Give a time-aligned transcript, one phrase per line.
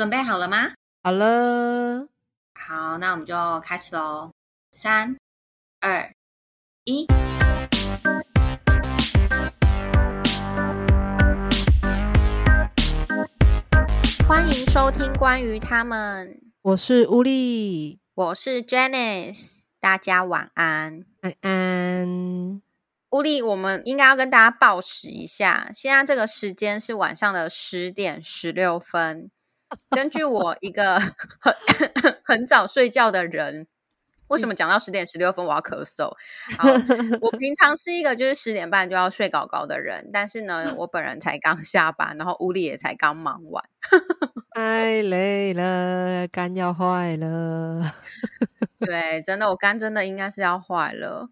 [0.00, 0.72] 准备好了吗？
[1.02, 2.08] 好了，
[2.54, 4.30] 好，那我们就开始喽。
[4.72, 5.14] 三、
[5.78, 6.10] 二、
[6.84, 7.06] 一。
[14.26, 22.62] 欢迎收听关于他们，我是乌力，我是 Janice，大家晚安，晚安。
[23.10, 29.30] 乌力，我们应该要跟大家报时一下，现在这个时间是晚上的十点十六分。
[29.90, 31.54] 根据我一个很
[32.24, 33.66] 很早睡觉的人。
[34.28, 36.04] 为什么讲到十点十六分我要咳嗽？
[36.56, 36.68] 好，
[37.20, 43.64] 我平常是一个就是十点半就要睡搞搞的人，但是呢，我本人才刚下班，然后屋里也才刚忙完，
[44.54, 47.94] 太累了，肝要坏了。
[48.78, 51.28] 对，真的，我肝真的应该是要坏了。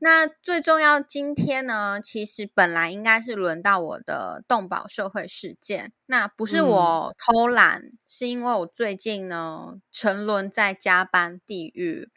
[0.00, 5.92] 那最重要，今天呢，其实本来应该是轮到我的动保社会事件。
[6.06, 12.10] 那不是我偷懒，是因为我最近呢沉沦在加班地狱。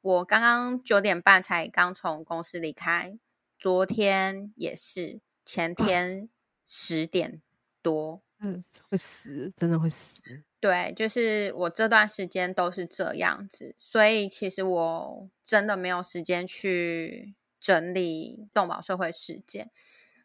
[0.00, 3.18] 我刚刚九点半才刚从公司离开，
[3.58, 6.28] 昨天也是，前天
[6.64, 7.42] 十点
[7.82, 10.20] 多，嗯，会死，真的会死。
[10.66, 19.70] 对，就是我这段时间都是这样子，所以其实我真的没有时间去整理动保社会事件，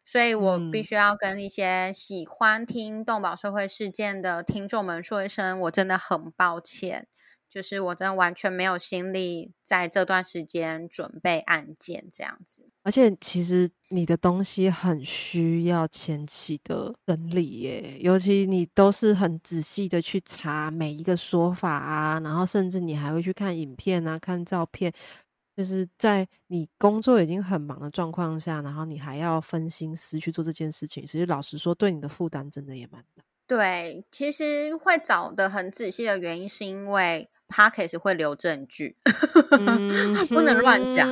[0.04, 7.08] 所以我必须要跟一些喜欢听动保社会事件的听众们说一声，我真的很抱歉。
[7.52, 24.94] 就是我真的完全没有心力在这段时间准备案件这样子，而且其实你的东西很需要前期的整理耶，尤其你都是很仔细的去查每一个说法啊，然后甚至你还会去看影片啊、看照片，
[25.58, 33.21] 就是在你工作已经很忙的状况下，然后你还要分心思去做这件事情，其实老实说，对你的负担真的也蛮大。
[33.58, 37.28] 对，其实会找的很仔细的原因是因为。
[37.54, 38.96] p o c k e t 会留证据，
[40.32, 41.06] 不能乱讲。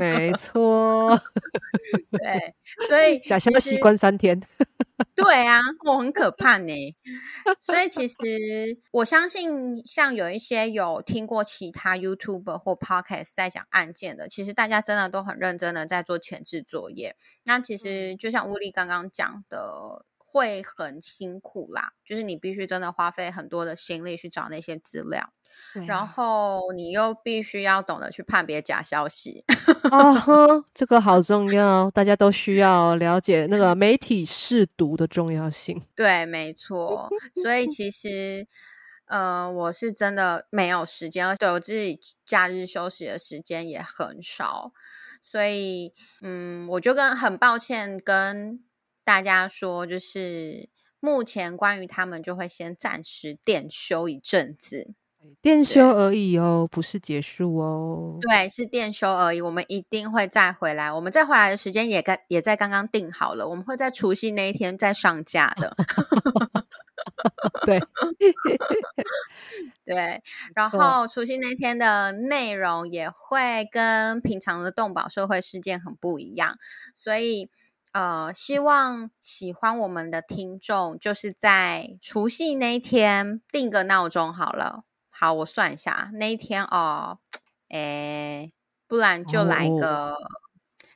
[0.00, 1.16] 没错，
[2.10, 2.56] 对，
[2.88, 4.42] 所以假消息关三天。
[5.14, 6.72] 对啊，我很可怕呢。
[7.60, 8.16] 所以其实
[8.90, 17.14] 我相信，像有一些有听过其他 YouTube 或 Podcast 在讲案件的，其实大家真的都很认真的在做前置作业。
[17.44, 20.04] 那其实就像乌力刚刚讲的。
[20.34, 25.32] 会很辛苦啦，就是你必须真的花费很多的心力去找那些资料，
[25.86, 29.44] 然后你又必须要懂得去判别假消息。
[29.92, 35.80] 哦，这个好重要，大家都需要了解那个 媒体试读的重要性。
[35.94, 37.08] 对，没错。
[37.40, 38.44] 所以其实，
[39.06, 44.72] 呃，我是真的没有时间，而且我自己假日休息的时间也很少，
[45.22, 48.64] 所以，嗯，我就跟很抱歉跟。
[49.04, 54.94] 大家说，就是目前关于他们就会先暂时电休一阵子，
[55.42, 58.18] 电休而已哦，不是结束哦。
[58.22, 59.42] 对，是电休而已。
[59.42, 65.76] 我们一定会再回来，我们再回来的时间也刚也在刚刚定好了，我们会在除夕那一天再上架的。
[67.66, 67.80] 对
[69.84, 70.22] 对，
[70.54, 76.56] 然后除夕那天的内容也会跟平常的动保社会事件很不一样，
[76.94, 77.50] 所以。
[77.94, 84.82] 呃，希望喜欢我们的听众，就是在除夕那一天定个闹钟好了。
[85.10, 87.18] 好，我算一下那一天哦，
[87.68, 88.52] 诶，
[88.88, 90.16] 不然就来个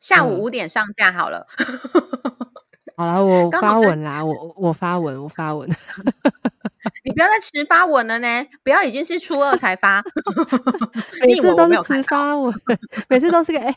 [0.00, 1.46] 下午五点上架好了。
[2.98, 5.70] 好了，我发文啦，我我发文，我发文。
[7.04, 10.02] 你不要再迟发文了呢，不要已经是初二才发。
[11.24, 12.52] 每次都是迟发文，
[13.08, 13.72] 每次都是个哎。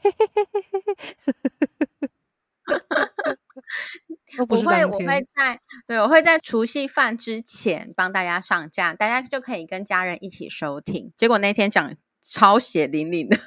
[4.48, 11.12] 不会，我会在对，我会在除夕饭之前帮大家上架，大家就可以跟家人一起收听。
[11.18, 13.38] 结果那天讲超血淋淋的，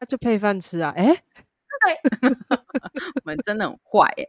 [0.00, 0.92] 那就配饭吃啊！
[0.96, 2.28] 哎，对，
[3.14, 4.28] 我们真的很坏耶。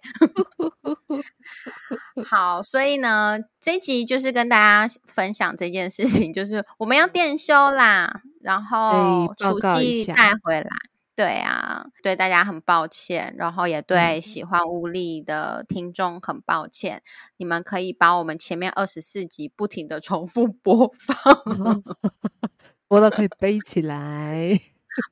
[2.23, 4.57] 好，所以呢，这集就是跟大
[4.87, 10.67] 家分享这件事情，就是我们要电修啦，然后除夕带回来。
[11.19, 17.03] 对啊，对大家很抱歉，然后也对喜欢物力的听众很抱歉。
[17.35, 21.83] 你们可以把我们前面二十四集不停的重复播放，
[22.87, 24.61] 播到可以背起来。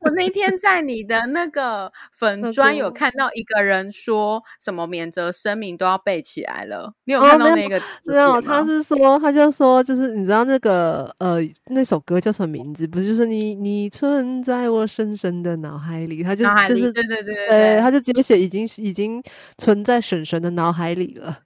[0.02, 7.82] 我那天在你的那个粉砖有看到一个人说什么免责声明都要背起来了，你有看到那个？
[8.04, 12.88] 没有，他是说，他就说，就是你知道那个呃那首歌叫什么名字？
[12.88, 19.22] 不是就是你你存在我深深的脑海里，他就就是对对对对，他就直接写已经已经
[19.58, 21.40] 存在婶婶的脑海里了。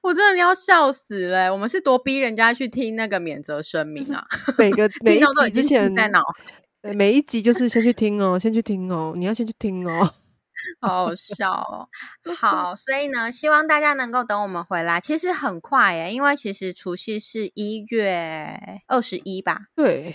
[0.00, 1.52] 我真的要笑死了！
[1.52, 4.24] 我们是多逼人家去听那个免责声明啊，
[4.56, 6.61] 每个每一都已经集之前记在脑，对
[6.94, 10.14] 每一集就是先去听哦，先去听哦，你要先去听哦。
[10.80, 11.88] 好好笑哦。
[12.36, 15.00] 好，所以呢，希望大家能够等我们回来。
[15.00, 19.66] 其实很快耶，因为其实除夕是一月二十一吧。
[19.74, 20.14] 对，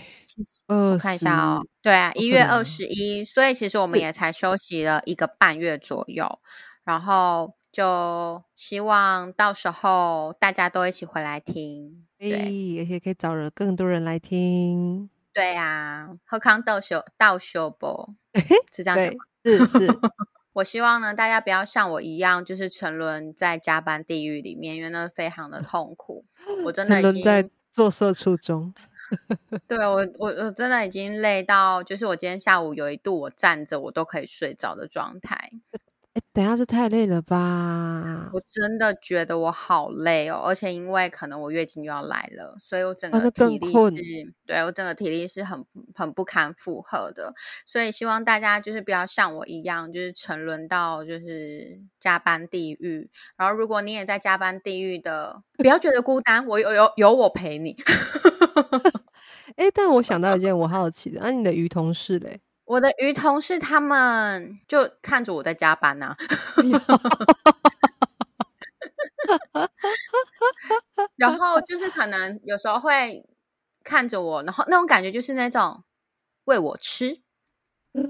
[0.67, 6.39] 呃，我看一下哦，对啊，一月二十一，所以其实我们也才休息了一个半月左右，
[6.85, 12.05] 然后就希望到时候大家都一起回来听。
[12.17, 12.45] 对哎，
[12.83, 15.09] 而且可以找了更多人来听。
[15.37, 18.15] 对啊，喝康倒修倒修波
[18.75, 19.87] 是这样讲吗？，是是，
[20.53, 26.25] 我希望呢，大家不要像我一样，就是沉沦在加班地狱里面，因为那非常的痛苦。
[26.65, 28.73] 我 真的已经在经，做社畜中。
[29.67, 35.51] 对我我我真的已经累到，就是我今天下午有一度我站着我都可以睡着的状态。
[36.37, 38.29] 哎，等下是太累了吧？
[38.31, 44.03] 我真的觉得我好累哦，而且因为可能我月经又要来了，所以我整个体力困是，
[44.45, 47.33] 对我整个体力是很很不堪负荷的。
[47.65, 53.09] 所以希望大家就是不要像我一样，就是沉沦到就是加班地狱。
[53.35, 57.75] 然后如果你也在加班地狱的，不要觉得孤单，我有有有我陪你。
[59.57, 62.39] 哎，但我想到一件我好奇的，啊，你的鱼同事嘞？
[62.67, 66.13] 我的鱼同事他们就看着我在加班呐、
[71.17, 73.23] 然后就是可能有时候会
[73.83, 75.83] 看着我，然后那种感觉就是那种
[76.45, 77.21] 喂我吃，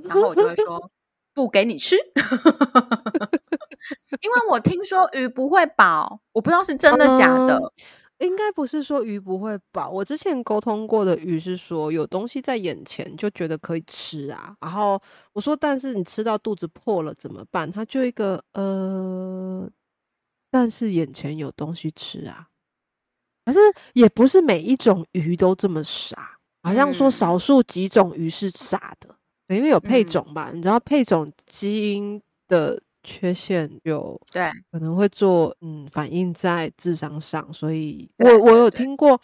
[0.08, 0.92] 然后我就会说
[1.34, 1.96] 不给你吃，
[4.22, 7.58] 因为我听说鱼不会饱，我不知道是真的假的。
[7.58, 7.72] 嗯
[8.20, 14.56] 应该不是说鱼不会饱，我之前沟通过的鱼是说有东西在眼前就觉得可以吃啊。
[14.60, 15.00] 然后
[15.34, 17.72] 我说，但是你吃到肚子破了怎么办？
[17.72, 19.70] 他就一个呃，
[20.50, 22.48] 但是眼前有东西吃啊。
[23.46, 23.60] 可是
[23.94, 29.16] 也不是每一种鱼都这么傻，好像说嗯少数几种鱼是傻的，
[29.48, 30.52] 对因为有配嗯种吧？
[30.54, 39.18] 你知道配种基因的缺陷有对，可能会做嗯反映在智商上，所以我我有听过，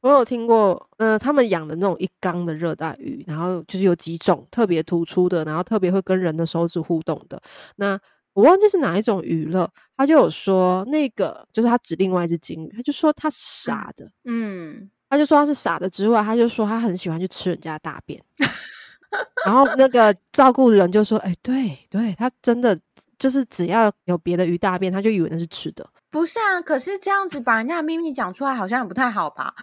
[0.00, 7.38] 我有听过，呃，他们养的那种一缸的热带鱼，然后就是有几种特别突出的，然后特别会跟人的手指互动的。
[7.76, 8.00] 那
[8.32, 18.22] 我忘记是哪一种鱼了，他就有说那个就是他指另外一只金鱼，他就说他傻的，嗯，他就说他是傻的之外，他就说他很喜欢去吃人家的大便。
[19.44, 22.78] 然后那个照顾人就说：“哎、对对，他真的
[23.18, 25.88] 就是只要有别的鱼大便，他就以为那是吃的。
[26.10, 29.54] 不是啊，可是这样子把人家的秘密讲出来，好像也不太好吧？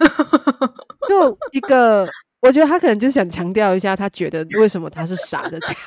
[1.09, 2.07] 就一个，
[2.41, 5.77] 我觉得他可能就想强调一下，他觉得为什么他是傻的这样，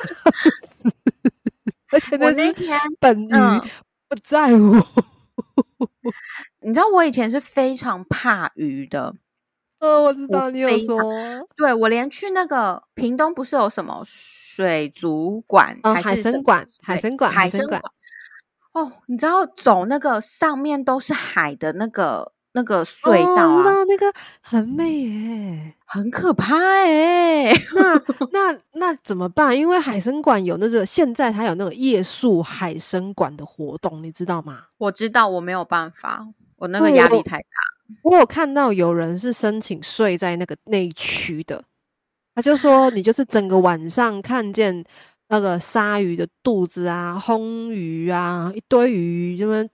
[1.92, 3.60] 而且我那天 本鱼嗯
[4.08, 4.76] 不在乎。
[6.60, 9.14] 你知道我以前是非常怕鱼的，
[9.86, 10.96] 哦，我知道你有说，
[11.56, 17.80] 对我连去那个屏东不是有什么水族馆、哦还是什么海参馆海类参馆海参馆
[18.72, 25.72] 哦，你知道走那个上面都是海的那个那个隧道那个很美耶。
[25.88, 27.94] 很可怕哎、那
[28.32, 29.56] 那那怎么办？
[29.56, 34.64] 因为海参馆有那个现在它有那个夜宿海参馆的活动，你知道吗？
[34.78, 37.46] 我知道我没有办法，我那个压力太大。
[38.02, 41.62] 我有看到有人是申请睡在那个内区的，
[42.34, 44.84] 他就说你就是整个晚上看见
[45.28, 49.64] 那个鲨鱼的肚子啊、红鱼啊、一堆鱼这么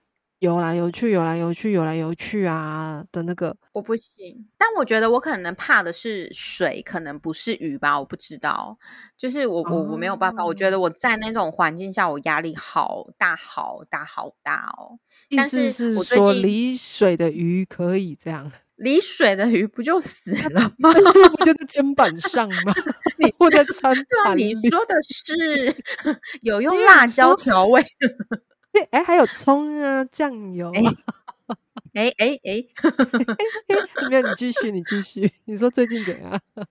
[0.43, 8.77] 游来游去、游来游去、游来游去啊的那个，我不行，但我觉得我可能怕的是水，可能不是鱼吧，我不知道。
[9.17, 14.99] 就是我我我没有办法，我觉哦得我在那种环境下，我压力好大好大好大哦。
[15.29, 20.91] 意但是我最近说离水的鱼可以这样， 离水的鱼不就死了 吗？
[21.37, 22.73] 不就在肩膀上吗？
[23.17, 24.69] 你或在餐对啊，盘里你？
[24.69, 25.73] 说的是
[26.41, 27.81] 有用辣椒说调味。
[28.73, 30.93] 哎、哎还有葱啊、酱油哎啊。
[31.93, 32.65] 哎哎哎，
[34.09, 35.31] 没有，你继续，你继续。
[35.45, 36.39] 你说最近怎样？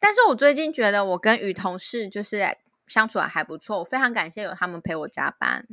[0.00, 2.44] 但是我最近觉得我跟雨同事就是
[2.86, 5.66] 相处的还不错，我非常感谢有他们陪我加班。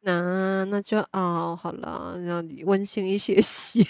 [0.00, 3.84] 那那就哦，好了，让你温馨一些些。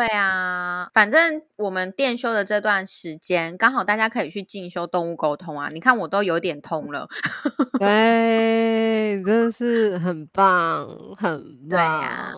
[0.00, 5.68] 对啊，反正我们店休的这段时间，刚好大家可以去进修动物沟通啊。
[5.68, 7.06] 你看我都有点通了，
[7.78, 10.88] 对，你真的是很棒，
[11.18, 11.68] 很棒。
[11.68, 12.32] 对呀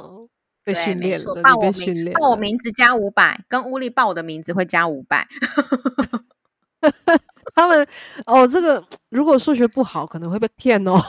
[0.65, 2.13] 被对，没错，训练了，报我名。
[2.15, 5.29] 报我名字加五百，跟屋里报我的名字会加五百。
[7.55, 7.87] 他们
[8.27, 11.01] 哦，这个如果数学不好，可能会被骗哦。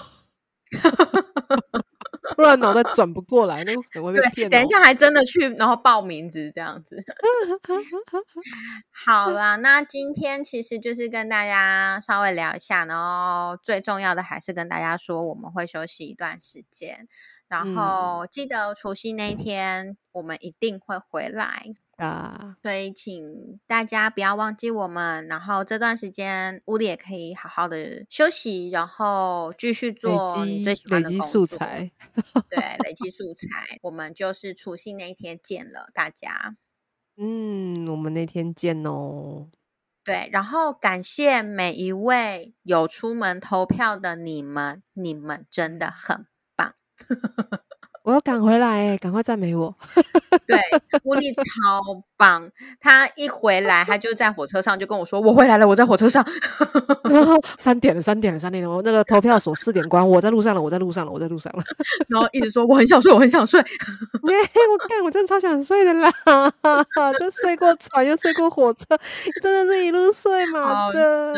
[2.35, 4.49] 不然脑袋转不过来，那个粉会被对，骗、哦。
[4.49, 6.97] 等一下还真的去，然后报名字这样子。
[8.91, 17.07] 好啦，那今天其实就是跟大家稍微聊一下，然后最重要的还是跟大家说，我们会休息一段时间，
[17.53, 25.27] 然嗯后记得除夕那一天我们一定会回来，啊，所以请大家不要忘记我们。
[25.27, 31.57] 然后这段时间屋里也可以好好的休息，然后继续做你最喜欢累积素的工作。
[31.59, 31.91] 材。
[32.49, 33.77] 对， 累积素材。
[33.83, 36.55] 我们就是除夕那一天见了大家。
[37.17, 39.47] 嗯，我们那天见哦。
[40.03, 46.32] 对，然后感谢每一位有出门投票的你们，你们真的很棒。
[48.03, 49.73] 我要赶回来哎，赶快赞美我！
[50.45, 50.59] 对，
[51.05, 51.41] 乌力超
[52.17, 56.21] 棒，他一回来，他就在火车上就跟我说：“我回来了，我在火车上。
[57.09, 61.63] 然后三点了，三点了，三点了，我那个投票所四点关，我在路上了，我在路上了，我在路上了。”
[62.09, 63.57] 然后一直说：“我很想睡，我很想睡。
[63.61, 63.65] 耶！
[64.69, 66.11] 我看我真的超想睡的啦，
[67.17, 68.85] 就睡过船，又睡过火车，
[69.41, 71.33] 真的是一路睡嘛好的，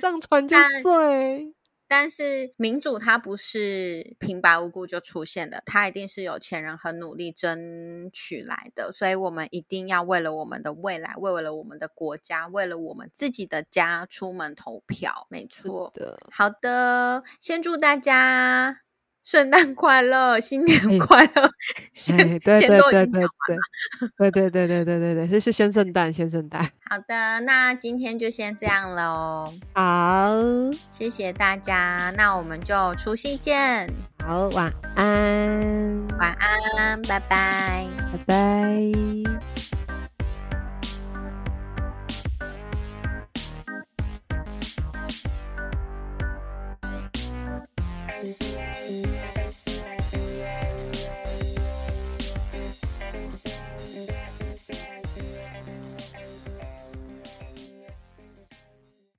[0.00, 1.52] 上船就睡。
[1.88, 15.26] 但是民主它不是平白无故就出现的，它一定是有钱人很努力争取来的，所以我们一定要为了我们的未来，为了我们的国家，为了我们自己的家出门投票。
[15.30, 18.80] 没错，的，好的，先祝大家
[19.26, 21.50] 圣诞快乐，新年哎快乐。
[21.92, 23.22] 先、哎，对先对对对都已经讲
[24.16, 26.62] 对，对对对对对对对，是是先圣诞，先圣诞。
[26.88, 30.32] 好的，那今天就先这样喽，好
[30.92, 33.92] 谢谢大家，那我们就除夕见，
[34.24, 36.32] 好，晚安，晚
[36.78, 37.84] 安，拜拜。
[38.12, 39.25] 拜拜。